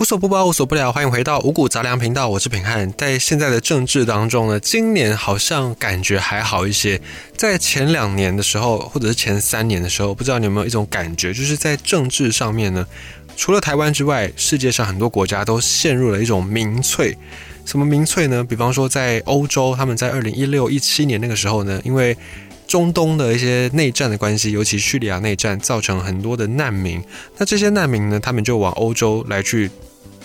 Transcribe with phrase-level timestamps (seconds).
[0.00, 2.92] 无所不包，无所不聊，欢迎回到五谷杂粮频道，我是平汉。
[2.96, 7.00] 在现在的政治当中呢，今年好像感觉还好一些。
[7.36, 12.86] 在前两年的时候，或者是前三年的时候，不知道你有没有一种感觉，就是在政治上面呢，
[13.36, 17.18] 除了台湾之外，世界上很多国家都陷入了一种民粹。
[17.64, 18.44] 什么民粹呢？
[18.44, 22.16] 比方说在欧洲，他们在二零一六一七年那个时候呢，因为
[22.68, 27.02] 中东的一些内战的关系，尤其叙利亚内战，造成很多的难民。
[27.36, 29.68] 那这些难民呢，他们就往欧洲来去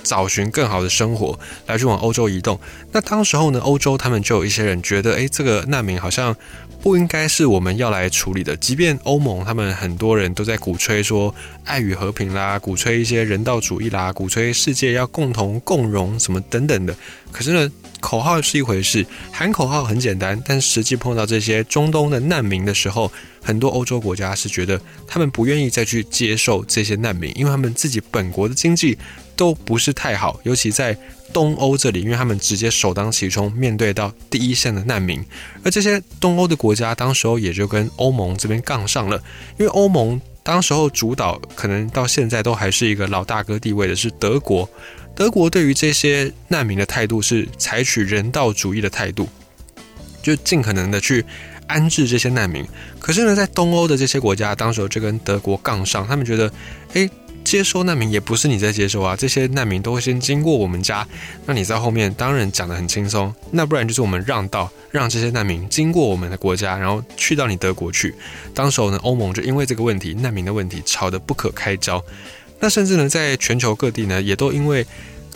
[0.03, 2.59] 找寻更好的生活，来去往欧洲移动。
[2.91, 6.35] 那当时候呢，欧洲他们就有一些人觉得，哎，这个难民好像
[6.83, 8.57] 不应该是我们要来处理的。
[8.57, 11.33] 即便欧盟他们很多人都在鼓吹说
[11.63, 16.93] 爱与和平啦，鼓吹一些人道主义啦，鼓吹世界要共同共荣什么等等的。
[17.31, 17.71] 可是呢？
[18.03, 23.09] 口号是一回事，喊口号很简单，但实际碰到这些中东的难民的时候，
[23.41, 28.97] 很多欧洲国家是觉得他们不愿意再去接受这些难民，因为他们自己本国的经济
[29.37, 30.97] 都不是太好，尤其在
[31.33, 35.21] 东欧这里，因为他们直接首当其冲面对到第一线的难民，
[35.63, 39.17] 而这些东欧的国家，当时候也就跟欧盟这边杠上了，
[39.57, 44.69] 因为欧盟当时候主导，可能到现在都还是一个老大哥地位的是德国。
[45.15, 49.27] 德国对于这些难民的态度是采取人道主义的态度，
[50.21, 51.23] 就尽可能的去
[51.67, 52.65] 安置这些难民。
[52.99, 56.51] 可是呢，在东欧的这些国家，当时候就跟德国杠上，他们觉得，
[56.93, 57.07] 哎，
[57.53, 61.07] 接收难民也不是你在接收啊，这些难民都会先经过我们家，
[61.45, 68.15] 那你在后面当然讲的很轻松，那不然就是我们让道，让这些难民经过我们的国家，然后去到你德国去。
[68.55, 72.03] 当时候呢，欧盟就因为这个问题，难民的问题吵得不可开交。
[72.59, 74.83] 那甚至呢，在全球各地呢，也都因为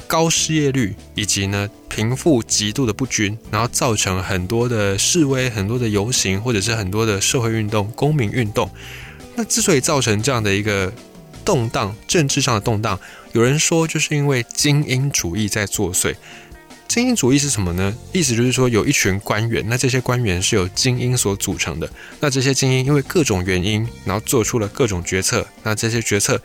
[0.07, 8.67] 高失业率以及呢贫富极度的不均，然后造成很多的示威、很多的游行，或者是很多的社会运动、公民运动。
[9.35, 10.91] 那之所以造成这样的一个
[11.47, 12.99] 动荡，政治上的动荡，
[13.31, 16.13] 有人说就是因为精英主义在作祟。
[16.89, 17.95] 精英主义是什么呢？
[18.11, 21.89] 意思就是说有一群官员，那这些官员是由精英所组成的。
[22.19, 25.47] 那这些精英因为各种原因，然后做出了各种决策。
[25.63, 26.41] 那这些决策。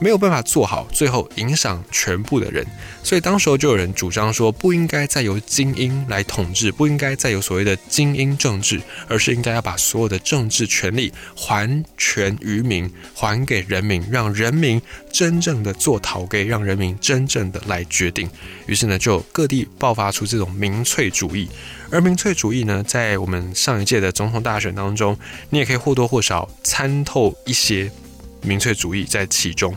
[0.00, 2.66] 没有办法做好，最后影响全部的人，
[3.02, 14.80] 所以当时候就有人主张说，不应该再由精英来统治，不应该再有所谓的精英政治，而是应该要把所有的政治权利还权于民，还给人民，让人民
[15.12, 18.26] 真正的做讨给，让人民真正的来决定。
[18.66, 21.46] 于是呢，就各地爆发出这种民粹主义，
[21.90, 25.14] 而民粹主义呢，在我们上一届的总统大选当中，
[25.50, 27.92] 你也可以或多或少参透一些
[28.40, 29.76] 民粹主义在其中。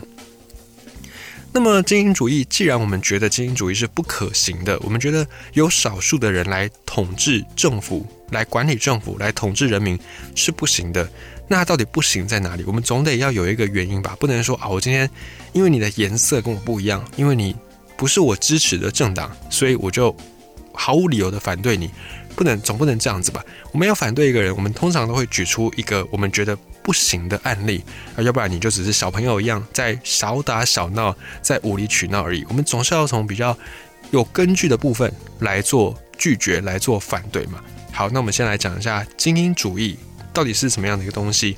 [1.56, 9.96] 那么精英主义，既然我们觉得精英主义是不可行的，我们觉得有少数的人来统治政府、来管理政府、来统治人民
[10.34, 11.08] 是不行的。
[11.46, 12.64] 那到底不行在哪里？
[12.66, 15.08] 我们总得要有一个原因吧，不能说啊，我今天
[15.52, 17.54] 因为你的颜色跟我不一样，因为你
[17.96, 20.12] 不是我支持的政党，所以我就
[20.72, 21.88] 毫无理由的反对你。
[22.34, 23.44] 不能，总不能这样子吧？
[23.72, 27.82] 我们要反对一个人，我们通常都会举出一个我们觉得不行的案例
[28.16, 32.44] 啊，要不然你就只是小朋友一样在小打小闹，在无理取闹而已。
[32.48, 33.56] 我们总是要从比较
[34.10, 37.62] 有根据的部分来做拒绝，来做反对嘛。
[37.92, 39.96] 好，那我们先来讲一下精英主义
[40.32, 41.56] 到底是什么样的一个东西。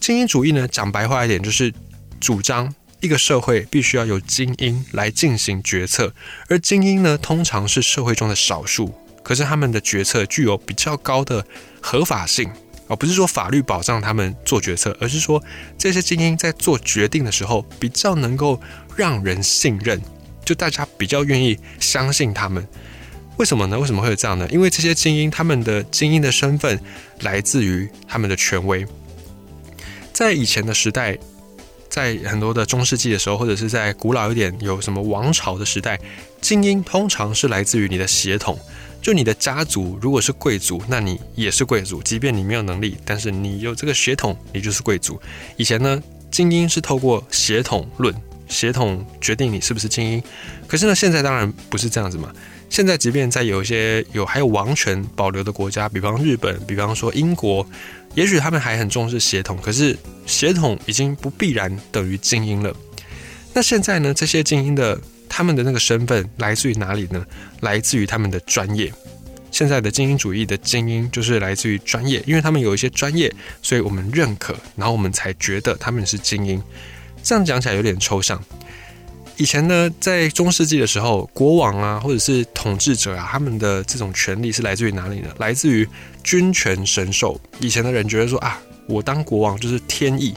[0.00, 1.72] 精英主义呢，讲白话一点，就是
[2.18, 6.14] 主张一个社会必须要有精英来进行决策，
[6.48, 8.94] 而精英呢，通常是社会中的少数。
[9.24, 11.44] 可是他们的决策具有比较高的
[11.80, 12.48] 合法性，
[12.86, 15.42] 而不是说法律保障他们做决策，而是说
[15.76, 18.60] 这些精英在做决定的时候比较能够
[18.94, 20.00] 让人信任，
[20.44, 22.64] 就大家比较愿意相信他们。
[23.38, 23.76] 为什么呢？
[23.76, 24.46] 为什么会有这样呢？
[24.50, 26.78] 因为这些精英他们的精英的身份
[27.22, 28.86] 来自于他们的权威。
[30.12, 31.18] 在以前的时代，
[31.88, 35.98] 在很多的中世纪的时候，或者是在古老一点有什么王朝的时代，
[36.40, 38.56] 精英通常是来自于你的血统。
[39.04, 42.02] 就你的家族如果是贵族，那你也是贵族。
[42.02, 45.20] 即便你没有能力，但是你有这个血统，你就是贵族。
[45.58, 48.14] 以前呢，精英是透过血统论，
[48.48, 50.22] 血统决定你是不是精英。
[50.66, 52.32] 可是呢，现在当然不是这样子嘛。
[52.70, 57.66] 现在即便在有一些有还有王权保留的国家，比方日本，比方说英国，
[58.14, 59.94] 也许他们还很重视血统，可是
[60.24, 62.74] 血统已经不必然等于精英了。
[63.52, 64.98] 那现在呢，这些精英的。
[65.36, 67.26] 他们的那个身份来自于哪里呢？
[67.58, 68.92] 来自于他们的专业。
[69.50, 76.62] 现在的精英主义的精英就是来自于专业，因为他们有一些专业，所以我们认可，然后我们才觉得他们是精英。
[77.24, 78.40] 这样讲起来有点抽象。
[79.36, 85.34] 以前呢，在中世纪的时候，国王啊，或者是统治者啊，他们的这种权利是来自于哪里呢？
[85.38, 85.88] 来自于
[86.22, 87.40] 君权神授。
[87.58, 90.32] 以前的人觉得说啊，我当国王就是天意。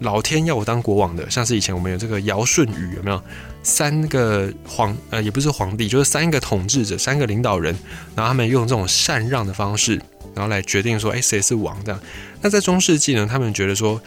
[0.00, 3.22] 老天要我当国王的，像是以前我们有这个尧舜禹，有没有
[3.66, 7.76] 三个皇呃，也不是皇帝，就是三个统治者，三个领导人，
[8.14, 10.00] 然后他们用这种禅让的方式，
[10.36, 12.00] 然后来决定说，哎，谁是王这样。
[12.40, 14.00] 那在中世纪呢，他们觉得说，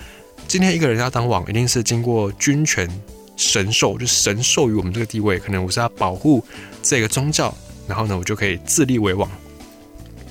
[0.47, 2.89] 今天一个人要当王，一定是经过君权
[3.35, 6.41] 神授，就神授予我们这个地位，可能我是要保护
[6.81, 7.53] 这个宗教，
[7.85, 9.29] 然后呢，我就可以自立为王。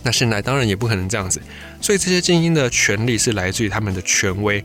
[0.03, 1.39] 那现在当然也不可能这样子，
[1.83, 4.65] 所以这些精英的权利是来自于他们的权威。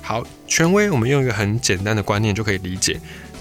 [0.00, 2.98] 好，权威，我们用一个很简单的观念就可以理解。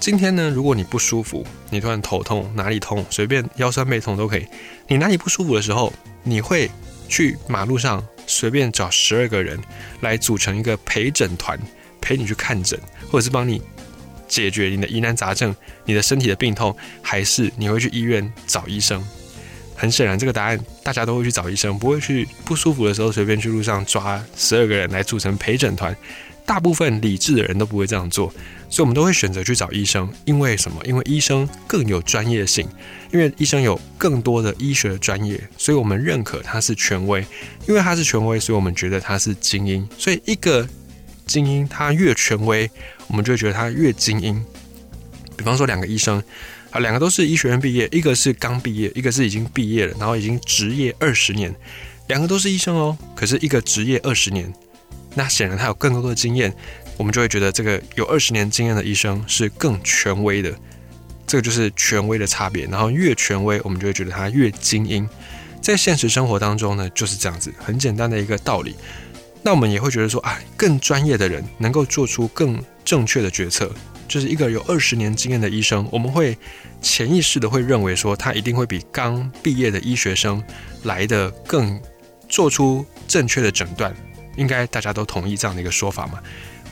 [0.08, 4.48] 今天呢，如果你不舒服，你突然头痛，哪里痛，随便腰酸背痛都可以。
[4.88, 5.92] 你哪里不舒服的时候，
[6.24, 6.72] 你会
[7.10, 9.60] 去马路上随便找十二个人
[10.00, 11.60] 来组成一个陪诊团，
[12.00, 12.80] 陪你去看诊，
[13.12, 13.62] 或者是帮你
[14.30, 19.06] 解决你的疑难杂症、你的身体的病痛，还是你会去医院找医生？
[19.76, 25.94] 很显然，这个答案大家都会去找医生，不会去不舒服的时候随便去路上抓十二个人来组成陪诊团。
[26.48, 28.34] 大部分理智的人都不会这样做，
[28.70, 30.10] 所以我们都会选择去找医生。
[30.24, 30.82] 因为什么？
[30.86, 32.66] 因为医生更有专业性，
[33.12, 37.20] 因为医生有更多的医学专业，所以我们认可他是权威。
[37.68, 39.86] 因为他是权威，所以我们觉得他是精英。
[39.98, 40.66] 所以一个
[41.26, 42.72] 精英，他越权威，
[43.08, 44.42] 我们就会觉得他越精英。
[45.36, 46.24] 比方说，两个医生
[46.72, 51.54] 啊，两个都是医学院毕业，一个是刚毕业，一个是已经毕业了，然后已经职业二十年，
[52.08, 52.98] 两个都是医生哦。
[53.14, 54.54] 可是一个职业二十年。
[55.18, 56.54] 那显然他有更多的经验，
[56.96, 60.54] 我们就会觉得这个有二十年经验的医生是更权威的，
[61.26, 62.68] 这个就是权威的差别。
[62.68, 65.10] 然后越权威，我们就会觉得他越精英。
[65.60, 68.76] 在现实生活当中呢，就是这样子，很简单的一个道理。
[69.42, 73.74] 那我们也会觉得说啊，更专业的人能够做出更正确的决策，
[74.08, 76.38] 就是一个有二十年经验的医生，我们会
[76.80, 80.44] 潜意识的会认为说，他一定会比刚毕业的医学生
[80.84, 81.82] 来的更
[82.30, 83.96] 做出正确的诊断。
[84.38, 86.22] 应该大家都同意这样的一个说法嘛？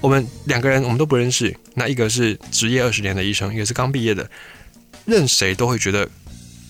[0.01, 4.29] 我们两个人我们都不认识，那一个是职业二十年的医生，一个是刚毕业的，
[5.05, 6.07] 任谁都会觉得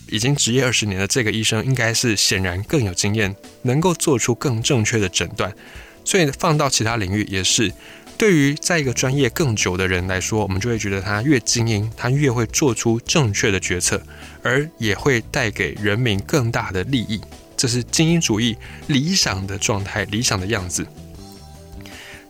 [0.10, 5.54] 已经职业二十年的这个医生应该是显然更有经验，能够做出更正确的诊断。
[6.04, 7.74] 所以放到其他领域也是，
[8.16, 14.00] 对于在一个专业更久的人来说，我们就会觉得他越精英，他越会做出正确的决策，
[14.44, 17.20] 而也会带给人民更大的利益。
[17.58, 18.58] 这是精英主义
[18.88, 20.86] 理想的状态，理想的样子。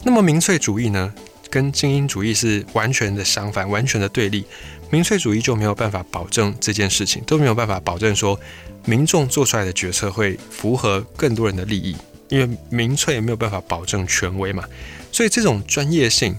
[0.04, 1.14] 那么民粹主义呢，
[1.50, 4.46] 跟精英主义是完全的相反，完全的对立。
[4.92, 8.40] 民粹主义就没有办法保证这件事情，都没有办法保证说
[8.86, 11.98] 民众做出来的决策会符合更多人的利益，
[12.30, 14.64] 因为民粹也没有办法保证权威嘛。
[15.12, 16.38] 所以这种专业性，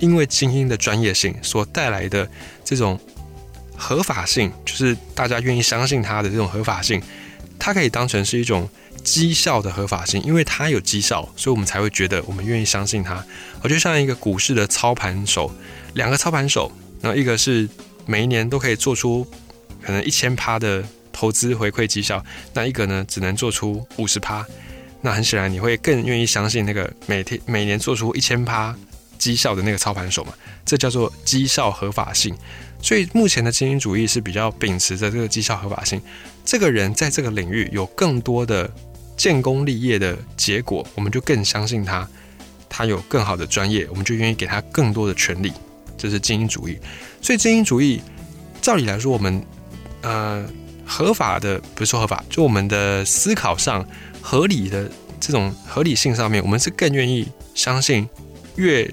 [0.00, 2.28] 因为精英的专业性所带来的
[2.64, 2.98] 这种
[3.76, 7.00] 合法性，就是大家愿意相信他的这种合法性。
[7.64, 8.68] 它可以当成是一种
[9.04, 13.24] 绩效的合法性，因为它有绩效，所以我们才会觉得我们愿意相信它。
[13.62, 15.48] 我就像一个股市的操盘手，
[15.94, 17.68] 两个操盘手，然后一个是
[18.04, 19.24] 每一年都可以做出
[19.80, 22.20] 可能一千趴的投资回馈绩效，
[22.52, 24.44] 那一个呢只能做出五十趴。
[25.00, 28.74] 那很显然你会更愿意相信那个每天每年做出一千趴
[29.18, 30.34] 绩效的那个操盘手嘛？
[30.64, 32.36] 这叫做绩效合法性。
[32.82, 36.02] 所以目前的精英主义是比较秉持着这个绩效合法性。
[36.44, 38.70] 这个人在这个领域有更多的
[39.16, 42.06] 建功立业的结果，我们就更相信他，
[42.68, 45.52] 他有更好的专业，我们就愿意给他更多的权利。
[45.96, 46.76] 这是精英主义。
[47.20, 48.02] 所以精英主义，
[48.60, 49.42] 照理来说，我们
[50.02, 50.44] 呃
[50.84, 53.86] 合法的不是合法，就我们的思考上
[54.20, 58.08] 合理的这种合理性上面，我们是更愿意相信
[58.56, 58.90] 越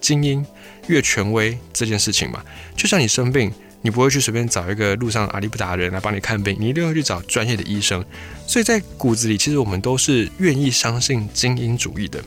[0.00, 0.44] 精英
[0.86, 2.42] 越权威这件事情嘛。
[2.74, 3.52] 就像你生病。
[3.86, 8.04] 你不会去随便找一个路上阿里不达人来帮你看病，你一定会去找专业的医生。
[8.44, 12.20] 所以在骨子里，其实我们都是愿意相信精英主义的。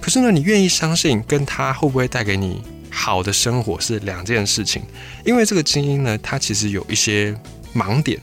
[0.00, 4.82] 可是呢，你愿意相信，跟他会不会带给你好的生活是两件事情。
[5.26, 7.38] 因为这个精英呢，他其实有一些
[7.74, 8.18] 盲点，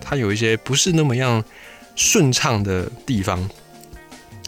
[0.00, 1.44] 他有一些不是那么样
[1.94, 3.48] 顺畅的地方。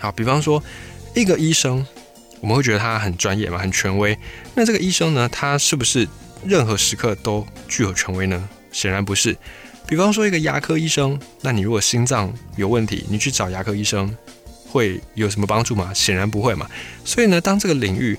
[0.01, 0.61] 好，比方说
[1.15, 1.87] 一个医生，
[2.41, 4.19] 我们会觉得他很专业嘛，很权威。
[4.57, 6.09] 那这个医生呢，他是不是？
[6.45, 8.49] 任何时刻都具有权威呢？
[8.73, 9.37] 显然不是。
[9.87, 14.17] 比方说一个牙科医生，那你如果心脏有问题，你去找牙科医生
[14.69, 15.93] 会有什么帮助吗？
[15.93, 16.69] 显然不会嘛。
[17.05, 18.17] 所以呢，当这个领域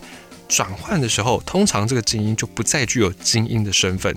[0.50, 4.14] 转换的时候，通常这个精英就不再具有精英的身份。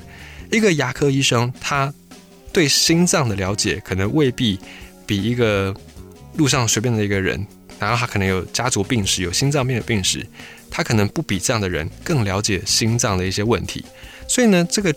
[0.50, 1.94] 一个牙科医生，他
[2.52, 4.58] 对心脏的了解可能未必
[5.06, 5.72] 比一个
[6.34, 7.46] 路上随便的一个人，
[7.78, 10.26] 然后他可能有家族病史，有心脏病的病史。
[10.76, 13.84] 他可能不比这样的人更了解心脏的一些问题，
[14.26, 14.92] 所以呢，这个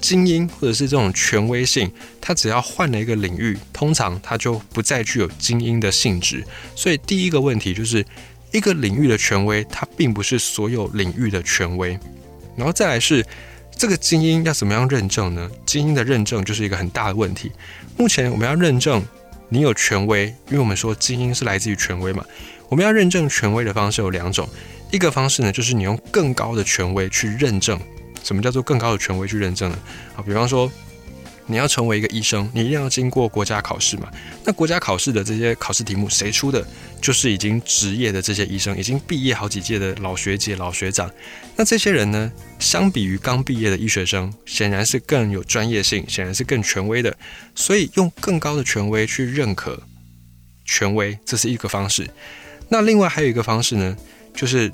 [0.00, 1.90] 精英或者是这种权威性，
[2.20, 6.44] 他只要换了一个领域，通常他就不再具有精英的性质。
[6.76, 8.06] 所以第一个问题就是，
[8.52, 11.98] 一个领域的权威，它并不是所有领域的权威。
[12.54, 13.26] 然后再来是
[13.76, 15.50] 这个精英要怎么样认证呢？
[15.66, 17.50] 精英的认证就是一个很大的问题。
[17.96, 19.04] 目前我们要认证
[19.48, 22.24] 你有权威，因为我们说精英是来自于权威嘛。
[22.68, 24.48] 我们要认证权威的方式有两种，
[24.96, 27.78] 一个方式呢就是你用更高的权威去认证。
[28.24, 29.78] 什么叫做更高的权威去认证呢？
[30.16, 30.68] 啊，比方说。
[31.48, 34.10] 你要成为一个医生，你一定要经过国家考试嘛？
[34.44, 36.66] 那国家考试的这些考试题目谁出的？
[37.00, 41.08] 就是已经职业的这些医生，已经毕业好几届的老学姐、老学长。
[41.54, 47.16] 那这些人呢，相比于刚毕业的医学生，显然是更有专业性，显然是更权威的。
[47.54, 49.80] 所以用更高的权威去认可
[50.64, 52.10] 权威，这是一个方式。
[52.68, 53.96] 那另外还有一个方式呢，
[54.34, 54.68] 就是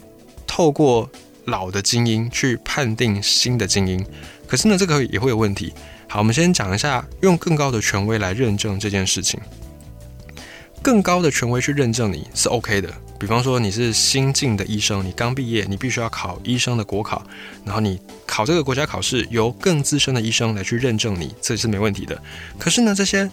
[0.55, 1.11] 透过
[1.47, 4.05] 老的精英去判定新的精英。
[4.47, 5.73] 可是呢，这个也会有问题。
[6.07, 9.41] 好，我们先讲一下用更高的权威来认证这件事情。
[10.83, 17.25] 更高的权威去认证你是 OK 的，比方说你是新进的医生，你刚毕业，你必须要考医生的国考，
[17.65, 22.23] 然后你考这个国家考试，由更资深的医生来去认证你，这是没问题的。
[22.59, 23.31] 可是呢，这些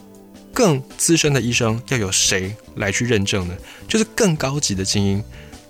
[0.53, 3.57] 更资深的医生要有谁来去认证呢？
[3.89, 5.21] 就是更高级的精英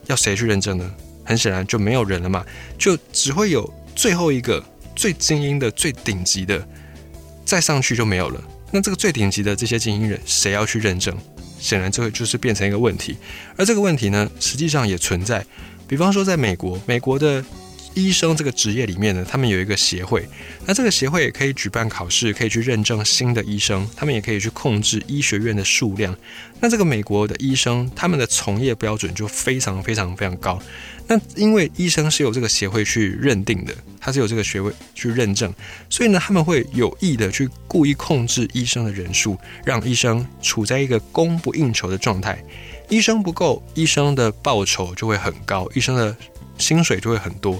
[0.05, 0.93] 要谁去认证呢？
[1.29, 2.43] 很显然就没有人了嘛，
[2.75, 4.63] 就只会有最后一个
[4.95, 6.67] 最精英的、最顶级的。
[7.45, 8.43] 再上去就没有了。
[8.71, 11.15] 那这个最顶级的这些精英人，谁要去认证？
[11.59, 13.15] 显然这个就是变成一个问题。
[13.55, 15.45] 而这个问题呢，实际上也存在。
[15.87, 17.45] 比方说，在美国，美国的
[17.93, 20.27] 医生这个职业里面呢，他们有一个协会。
[20.65, 23.87] 那这个协会也可以举办考试，可以去认证新的医生。
[23.95, 26.15] 他们也可以去控制医学院的数量。
[26.59, 30.61] 那这个美国的医生，他们的从业标准就非常非常非常高。
[31.07, 35.51] 那因为医生是由这个协会去认定的，他是有这个学位去认证，
[35.89, 42.43] 所以呢，他们会有意的去故意控制医生的人数，让医生处在一个供不应求的状态。
[42.89, 46.15] 医生不够，医生的报酬就会很高，医生的
[46.59, 47.59] 薪水就会很多。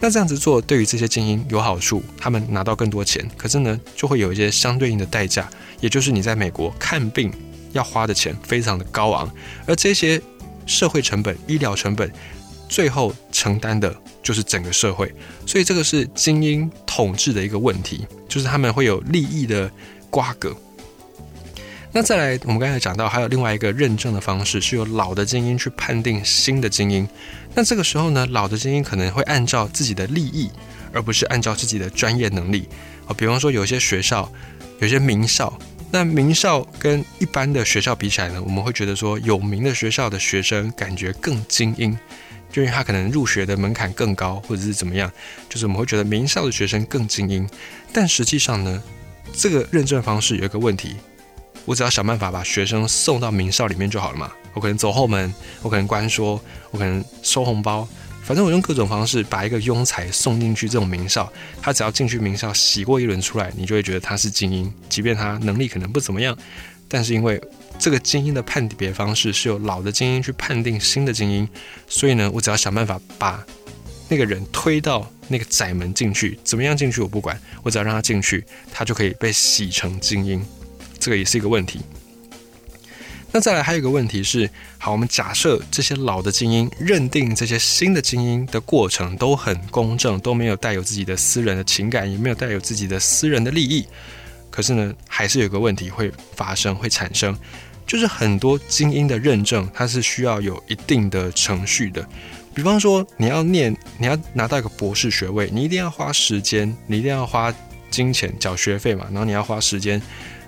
[0.00, 3.24] 那这样子做对于这些精英有好处，他们拿到更多钱。
[3.36, 5.48] 可是呢，就会有一些相对应的代价，
[5.80, 7.32] 也就是你在美国看病
[7.70, 9.32] 要花的钱非常的高昂，
[9.64, 10.20] 而这些
[10.66, 12.10] 社会成本、医疗成本。
[12.68, 15.14] 最后承担的就是整个社会，
[15.46, 19.70] 所以这个是精英统治的一个问题，就是他们会有利益的
[20.08, 20.56] 瓜葛。
[21.94, 27.06] 那再来，我们刚才讲到，还有另外一个认证的方式，是由老的精英去判定新的精英。
[27.54, 30.50] 那这个时候呢，老的精英可能会按照自己的利益，
[30.90, 32.66] 而不是按照自己的专业能力
[33.06, 33.12] 啊。
[33.12, 34.26] 比方说，有些学校，
[34.78, 35.52] 有些名校，
[35.90, 41.94] 那名校跟一般的学校比起来呢，我们会觉得说，有名的学校的学生感觉更精英。
[42.50, 45.12] 就因为他可能入学的门槛更高，或者是怎么样，
[45.48, 47.46] 就是我们会觉得名校的学生更精英。
[47.92, 48.82] 但实际上呢，
[49.34, 50.96] 这个认证方式有一个问题，
[51.64, 54.32] 我只要想办法把学生送到名校里面就好了嘛。
[54.54, 56.40] 我可能走后门，我可能关说，
[56.70, 57.88] 我可能收红包，
[58.22, 66.36] 反正我用各种方式把一个庸才送进去这种名校，他只要进去名校洗过一轮出来，你就会觉得他是精英，即便他能力可能不怎么样，
[66.88, 67.40] 但是因为。
[67.78, 71.48] 这个精英的判别方式是由老的精英去判定新的精英，
[71.88, 73.44] 所以呢，我只要想办法把
[74.08, 80.40] 那个人推到那个窄门进去，怎么样进去我不管，我只要让他进去，他就可以被洗成精英。
[81.02, 81.80] 这个也是一个问题。
[83.32, 93.84] 那再来还有一个问题是，好，我们假设这些老的精英认定这些新的精英的过程都很公正，都没有带有自己的私人的情感，也没有带有自己的私人的利益。
[94.50, 97.36] 可是呢，还是有个问题会发生，会产生。
[97.84, 102.06] 就是很多精英的认证，它是需要有一定的程序的。
[102.54, 107.52] 比方说，你要念，你要拿到一个博士学位，你一定要花时间，你一定要花
[107.90, 109.06] 金钱缴学费嘛。
[109.10, 110.00] 然后你要花时间，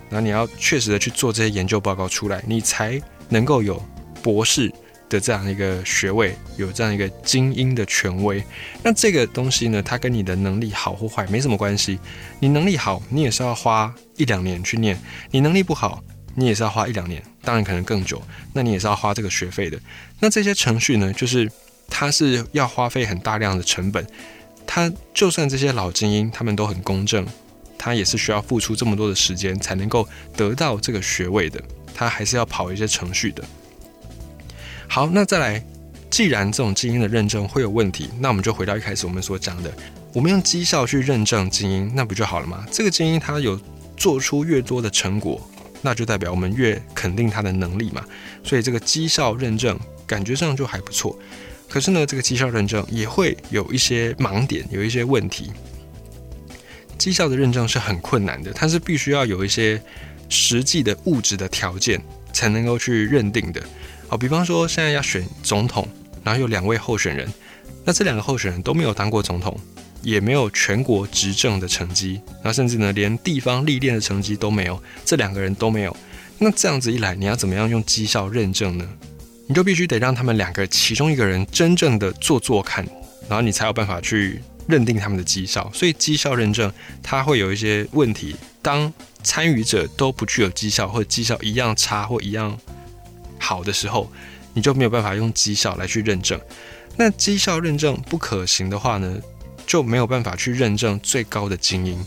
[0.09, 3.83] 然后你要确实的去做这些研究报告出来，你才能够有
[4.21, 4.71] 博士
[5.09, 8.43] 的这样一个学位，有这样一个精英的权威。
[8.83, 11.99] 那这个东西呢，它跟你的能力好或坏没什么关系。
[12.39, 14.95] 你能力好，你也是要花一两年去念；
[15.31, 16.03] 你能力不好。
[16.37, 18.21] 你也是要花一两年，当然可能更久，
[18.51, 19.79] 那你也是要花这个学费的。
[20.19, 21.49] 那这些程序呢，就是
[21.87, 24.05] 它是要花费很大量的成本。
[24.67, 27.25] 它就算这些老精英他们都很公正，
[27.85, 31.61] 他也是需要付出这么多的时间才能够得到这个学位的。
[31.93, 33.43] 他还是要跑一些程序的。
[34.87, 35.63] 好，那再来，
[36.09, 39.71] 既然这种精英的认证会有问题，那我们就回到一开始我们所讲的，
[40.13, 42.65] 我们用绩效去认证精英，那不就好了吗？
[42.71, 43.61] 这个精英他有
[43.95, 45.39] 做出越多的成果。
[45.83, 48.03] 那就代表我们越肯定他的能力嘛，
[48.43, 51.15] 所以这个绩效认证感觉上就还不错。
[51.69, 55.51] 可是呢，这个绩效认证也会有一些盲点，有一些问题。
[57.05, 59.79] 绩效的认证是很困难的，它是必须要有一些
[60.27, 62.01] 实际的物质的条件
[62.33, 63.61] 才能够去认定的。
[64.07, 65.87] 好，比方说现在要选总统，
[66.23, 67.31] 然后有两位候选人，
[67.83, 69.55] 那这两个候选人都没有当过总统，
[70.01, 75.95] 也没有全国执政的成绩，然后甚至呢连地方历练的成绩都没有，这两个人都没有。
[76.39, 78.89] 那这样子一来，你要怎么样用绩效认证呢？
[79.45, 82.83] 你就必须得让他们两个其中一个人真正的做做看，
[83.29, 85.69] 然后你才有办法去认定他们的绩效。
[85.73, 88.91] 所以绩效认证它会有一些问题，当
[89.23, 92.57] 参与者都不具有绩效，或者绩效一样差或一样。
[93.39, 94.11] 好的时候，
[94.53, 96.39] 你就没有办法用绩效来去认证。
[96.97, 99.17] 那绩效认证不可行的话呢，
[99.67, 102.03] 就没有办法去认证最高的精英，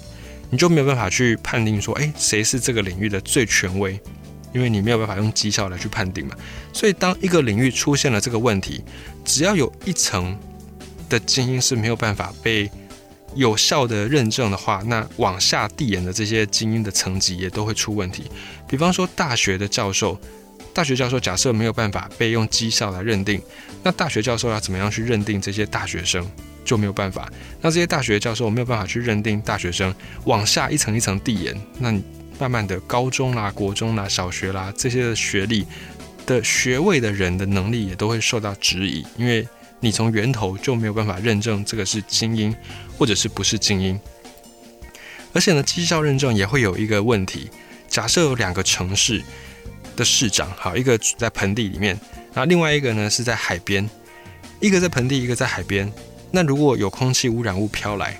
[0.50, 4.00] 你就没有办法去判定说，哎，谁是这个领域的最权威，
[4.54, 6.34] 因为你没有办法用绩效来去判定嘛。
[6.72, 8.82] 所以，当一个领域出现了这个问题，
[9.24, 10.36] 只要有一层
[11.08, 12.70] 的精英是没有办法被
[13.34, 18.24] 有效的认证的话，那往下递延的这些精英的层级也都会出问题。
[18.66, 20.18] 比方说，大学的教授。
[20.74, 23.42] 大学教授假设没有办法被用绩效来认定，
[23.82, 26.24] 那大学教授要怎么样去认定这些大学生
[26.64, 27.28] 就没有办法。
[27.60, 29.92] 那这些大学教授没有办法去认定大学生，
[30.24, 32.04] 往下一层一层递延，那你
[32.38, 35.66] 慢慢的高中啦、国中啦、小学啦这些的学历
[36.24, 39.44] 的学位的人的能力也都会受到质疑，因为
[39.80, 42.54] 你从源头就没有办法认证这个是精英
[42.96, 44.00] 或者是不是精英。
[45.32, 47.50] 而且呢，绩效认证也会有一个问题，
[47.88, 49.22] 假设有两个城市。
[49.96, 51.98] 的市长，好，一个在盆地里面，
[52.32, 53.90] 然后另外一个呢是在海边，
[54.60, 55.92] 一个在盆地，一个在海边。
[56.30, 58.16] 那如果有空气污染物飘来，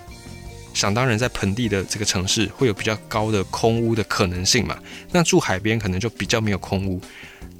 [0.75, 4.77] 想当然在盆地的这个城市会有比较高的空污的可能性嘛？
[5.13, 7.01] 那住海边可能就比较没有空污。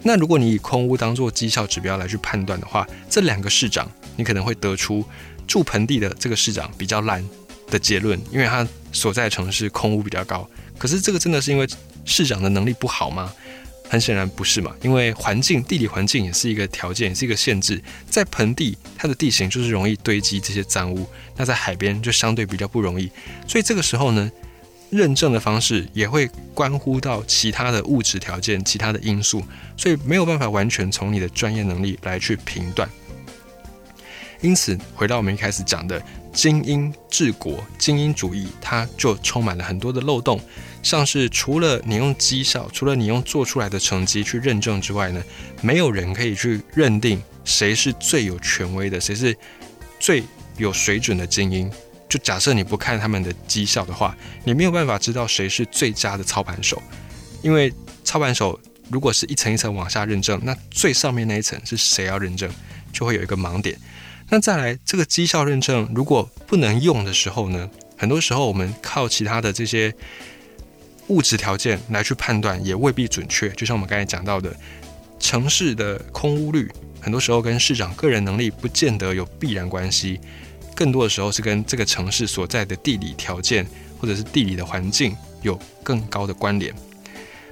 [0.03, 5.05] 那如果你以空污当做绩效指标来去判断的话，这两个市长你可能会得出
[5.47, 7.25] 住盆地的这个市长比较烂
[7.69, 10.49] 的结论，因为他所在的城市空污比较高。
[10.79, 11.67] 可是这个真的是因为
[12.05, 13.33] 市长的能力不好吗？
[13.91, 17.83] 很显然不是嘛，因为环境、地理环境也是一个条件，也是一个限制。
[18.11, 21.07] 在盆地，它的地形就是容易堆积这些脏污；
[21.39, 23.11] 那在海边就相对比较不容易。
[23.47, 24.31] 所以这个时候呢，
[24.91, 29.43] 认证的方式也会关乎到其他的物质条件、其他的因素，
[29.77, 32.89] 所以没有办法完全从你的专业能力来去评断。
[34.41, 36.01] 因此，回到我们一开始讲的
[36.33, 40.41] 精英治国、精英主义，它就充满了很多的漏洞。
[40.81, 45.21] 像是除了你用绩效，除了你用做出来的成绩去认证之外呢，
[45.61, 49.37] 没有人可以去认定谁是最有权威的，谁是
[49.99, 50.23] 最
[50.57, 51.69] 有水准的精英。
[52.09, 56.83] 就假设你不看他们的绩效的话，你没有办法知道谁是最佳的操盘手，
[57.43, 57.73] 因为
[58.05, 58.59] 操盘手
[58.91, 62.51] 如果是一层一层往下认证，那最上面那一层是谁要认证，
[62.93, 63.79] 就会有一个盲点。
[64.29, 69.95] 那再来，这个绩效认证如果不能用的时候呢，很多时候我们靠其他的这些。
[71.09, 74.55] 物质条件来去判断也未必准确，就像我们刚才讲到的，
[75.19, 80.21] 城市的空屋率很多时候跟市长个人能力不见得有必然关系，
[80.79, 83.67] 更多的时候是跟这个城市所在的地理条件
[83.99, 86.73] 或者是地理的环境有更高的关联。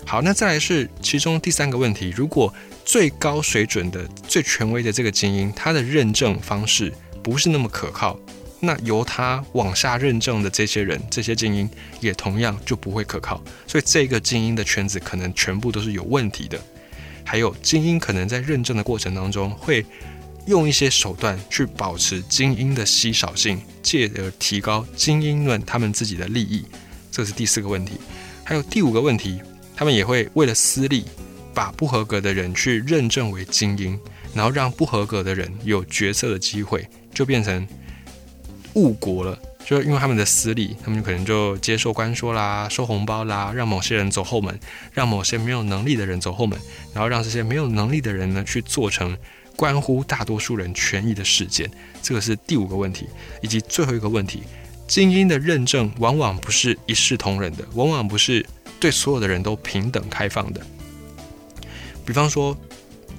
[0.05, 8.17] 好，那再来是其中第三个问题，如果最高水准的、最权威的这个精英，他的认证方式不是那么可靠。
[8.61, 11.69] 那由他往下认证的这些人，这些精英
[12.01, 16.57] 也同样就不会可靠，所以这个精英的圈子可能全部都是有问题的。
[17.25, 19.85] 还有精英可能在认证的过程当中，会
[20.47, 26.65] 用一些手段去保持精英的稀少性，借而提高精英们他们自己的利益。
[27.11, 27.93] 这是第四个问题。
[28.43, 29.41] 还有第五个问题，
[29.75, 31.05] 他们也会为了私利，
[31.53, 33.99] 把不合格的人去认证为精英，
[34.35, 37.67] 然后让不合格的人有决策的机会，就变成。
[38.75, 44.61] 误国了，就因为他们的私利，他们可能就接受官说啦，收红包啦，让某些人走后门，
[44.93, 46.61] 让某些没有能力的人走后门，
[46.93, 49.17] 然后让这些没有能力的人呢去做成
[49.57, 51.69] 关乎大多数人权益的事件。
[52.03, 53.09] 这个是第五个问题，
[53.43, 54.43] 以及最后一个问题：
[54.87, 58.47] 精英的认证往往不是一视同仁的，往往不是
[58.79, 60.61] 对所有的人都平等开放的。
[62.05, 62.57] 比方说，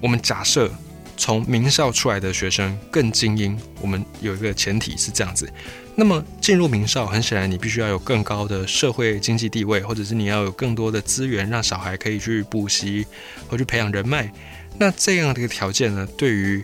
[0.02, 0.72] 我们假设。
[1.20, 5.52] 从名校出来的学生更精英，我们有一个前提是这样子。
[5.96, 13.04] 那么进入名校，很显然你必须要有更高的社会经济地位，或者是你要有更多的资源，让小孩可以去补习
[13.48, 14.32] 或去培养人脉。
[14.80, 16.64] 那这样的一个条件呢，对于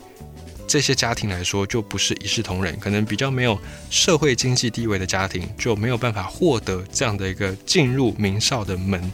[0.67, 2.78] 这些家庭来说就不是一视同仁。
[2.80, 9.12] 可能比较没有社会经济地位的家庭就没有办法获得这样的一个进入名校的门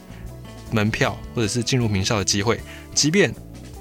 [0.72, 2.60] 门票，或者是进入名校的机会，
[2.94, 3.34] 即便。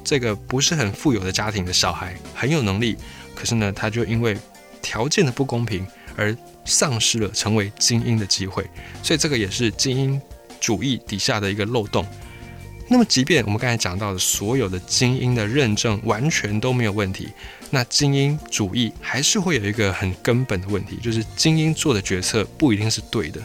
[0.05, 2.97] 这个不是很富有的家庭的小孩很有能力，
[3.35, 4.35] 可是呢，他就因为
[4.81, 8.65] 条件的不公平而丧失了成为精英的机会，
[9.03, 10.19] 所以这个也是精英
[10.61, 12.07] 主义底下的一个漏洞。
[12.91, 17.29] 那么，即便我们刚才讲到的所有的精英的认证完全都没有问题，
[17.69, 23.41] 那精英主义还是会有一个很根本的问题，就是精英做的决策不一定是对的。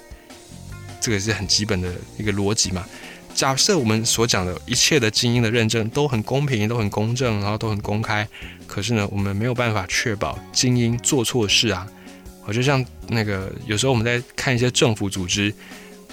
[1.01, 2.86] 这个是很基本的一个逻辑嘛。
[3.36, 8.25] 假设我们所讲的一切的精英的认证都很公平、都很公正，然后都很公开，
[8.65, 11.86] 可是呢，我们没有办法确保精英做错事啊。
[12.45, 15.53] 我就像那个有时候我们在看一些政府组织。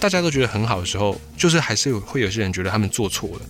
[0.01, 3.41] 大家都觉得很好的时候，就是还是有会有些人觉得他们做错了。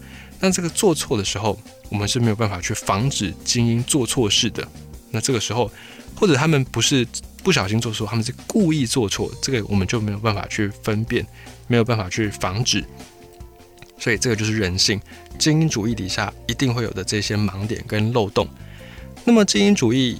[0.41, 1.57] 但这个做错的时候，
[1.89, 4.67] 我们是没有办法去防止精英做错事的。
[5.11, 5.71] 那这个时候，
[6.17, 7.07] 或者他们不是
[7.45, 11.25] 不小心做错，他们是故意做错，这个我们就没有办法去分辨，
[11.69, 12.85] 没有办法去防止。
[13.97, 15.01] 所以这个就是人性，
[15.39, 18.49] 精英主义底下一定会有的这些盲点跟漏洞。
[19.25, 20.19] 那么精英主义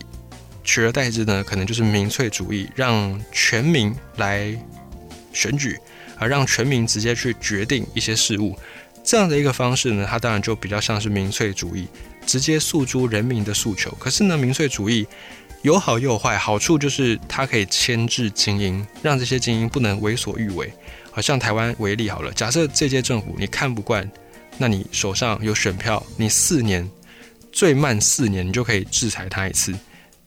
[0.63, 4.55] 取而代之呢，可能就是民粹主义，让全民来
[5.33, 5.79] 选举。
[6.21, 8.57] 而让全民直接去决定一些事物，
[9.03, 11.89] 这样的一个方式呢，它当然就比较像是民粹主义，
[12.27, 13.91] 直接诉诸人民的诉求。
[13.99, 15.07] 可是呢，民粹主义
[15.63, 20.71] 有好又有坏，好处就是它可以牵制精英，让这些精英不能为所欲为。
[21.11, 24.09] 好像台湾为例好了，假设这届政府你看不惯，
[24.59, 26.89] 那你手上有选票，你四年
[27.51, 29.75] 最慢四年，你就可以制裁他一次。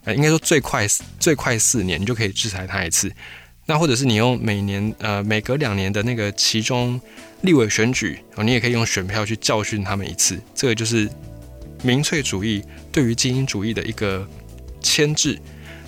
[0.04, 0.86] 呃，应该说最快
[1.20, 3.10] 最快四年，你就可以制裁他一次。
[3.66, 7.00] 那或者是你用每年呃每隔两年的那个其中
[7.42, 10.40] 立委选举哦，你也可以用选票去教训他们一次。
[10.54, 11.10] 这个就是
[11.82, 14.28] 民粹主义对于精英主义的一个
[14.82, 15.40] 牵制。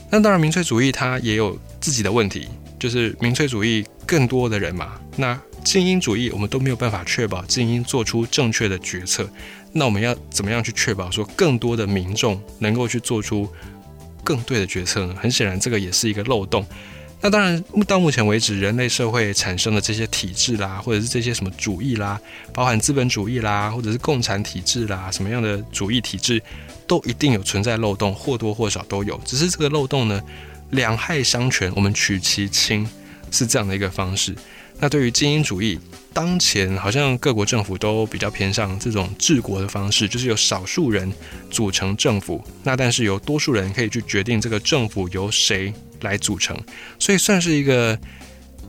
[0.10, 2.48] 那当然，民粹主义它也有自己的问题，
[2.80, 5.00] 就是民粹主义更多的人嘛。
[5.18, 9.28] 那精英主义我们都没有办法确保精英做出正确的决策。
[9.74, 13.50] 那我们要怎么样去确保说更多的民众能够去做出
[14.24, 15.16] 更对的决策呢？
[15.20, 16.66] 很显然，这个也是一个漏洞。
[17.26, 22.22] 那当然，到目前为止，人类社会产生的这些体制啦，或者是这些什么主义啦，
[22.54, 26.40] 包含资本主义啦，或者是共产体制啦，什么样的主义体制，
[26.86, 29.20] 都一定有存在漏洞，或多或少都有。
[29.26, 30.22] 只是这个漏洞呢，
[30.70, 32.88] 两害相权，我们取其轻，
[33.32, 34.36] 是这样的一个方式。
[34.78, 35.80] 那对于精英主义，
[36.16, 41.12] 当前好像各国政府都比较偏向这种治国的方式，就是由少数人
[41.52, 45.74] 组成政府，那但是由多数人可以去决定这个政府由谁。
[46.02, 46.56] 来组成，
[47.00, 47.98] 所以算是一个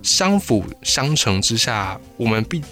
[0.03, 2.63] 相辅相成之下，我们弊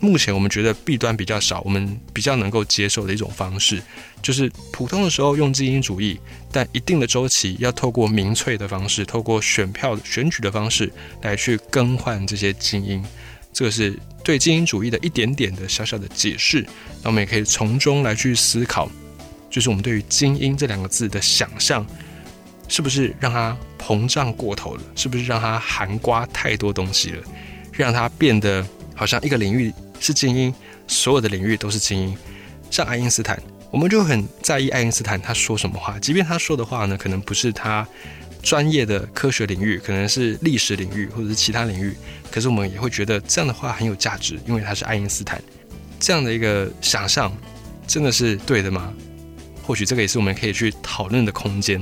[0.00, 3.82] 目前我们觉得弊端比较少，我们比较能够接受的一种方式，
[4.22, 6.18] 就是普通的时候用精英主义，
[6.50, 13.04] 但一定的周期要透过民粹的方式，透过选票选举的方式来去更换这些精英。
[13.52, 16.66] 这个是对精英主义的一点点的小小的解释，
[17.02, 18.90] 那我们也可以从中来去思考，
[19.50, 21.86] 就是我们对于精英这两个字的想象。
[22.68, 24.82] 是不是让它膨胀过头了？
[24.94, 27.22] 是不是让它含刮太多东西了？
[27.70, 30.54] 让它变得好像一个领域是精英，
[30.86, 32.16] 所有的领域都是精英。
[32.70, 37.86] 像爱因斯坦，我们就很在意爱因斯坦他说什么话，即便他说的话呢，可能不是他
[38.42, 41.94] 专业的科学领域，可能是历史领域或者是其他领域，
[42.30, 45.42] 可是我们也会觉得这样的话很有价值，因为他是爱因斯坦。
[46.00, 47.32] 这样的一个想象，
[47.86, 48.92] 真的是对的吗？
[49.62, 51.80] 或许这个也是我们可以去讨论的空间。